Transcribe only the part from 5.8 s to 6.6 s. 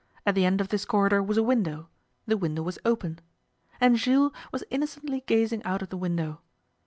of the window.